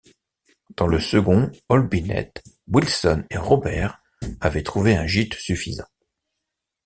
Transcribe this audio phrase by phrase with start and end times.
[0.77, 4.01] Dans le second, Olbinett, Wilson et Robert
[4.39, 5.85] avaient trouvé un gîte suffisant.